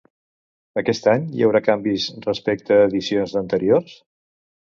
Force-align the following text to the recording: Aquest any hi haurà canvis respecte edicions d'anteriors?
Aquest 0.81 1.09
any 1.11 1.27
hi 1.35 1.45
haurà 1.47 1.61
canvis 1.67 2.07
respecte 2.25 2.79
edicions 2.87 3.37
d'anteriors? 3.37 3.95